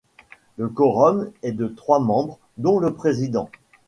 Le 0.57 0.67
quorum 0.67 1.29
est 1.43 1.51
de 1.51 1.67
trois 1.67 1.99
membres, 1.99 2.39
dont 2.57 2.79
le 2.79 2.91
président. 2.95 3.51